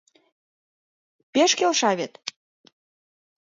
Пеш 1.33 1.51
келша 1.59 1.91
вет. 1.99 2.13